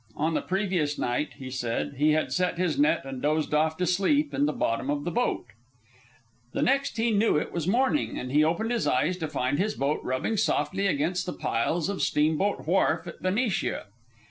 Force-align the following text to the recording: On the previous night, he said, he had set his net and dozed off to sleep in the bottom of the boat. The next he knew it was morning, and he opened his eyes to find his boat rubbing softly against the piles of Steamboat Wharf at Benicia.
On 0.15 0.33
the 0.33 0.41
previous 0.41 0.97
night, 0.97 1.33
he 1.37 1.51
said, 1.51 1.93
he 1.97 2.13
had 2.13 2.33
set 2.33 2.57
his 2.57 2.79
net 2.79 3.05
and 3.05 3.21
dozed 3.21 3.53
off 3.53 3.77
to 3.77 3.85
sleep 3.85 4.33
in 4.33 4.47
the 4.47 4.51
bottom 4.51 4.89
of 4.89 5.03
the 5.03 5.11
boat. 5.11 5.45
The 6.53 6.63
next 6.63 6.97
he 6.97 7.11
knew 7.11 7.37
it 7.37 7.51
was 7.53 7.67
morning, 7.67 8.17
and 8.17 8.31
he 8.31 8.43
opened 8.43 8.71
his 8.71 8.87
eyes 8.87 9.15
to 9.17 9.27
find 9.27 9.59
his 9.59 9.75
boat 9.75 9.99
rubbing 10.03 10.37
softly 10.37 10.87
against 10.87 11.27
the 11.27 11.33
piles 11.33 11.87
of 11.87 12.01
Steamboat 12.01 12.65
Wharf 12.65 13.05
at 13.05 13.21
Benicia. 13.21 13.85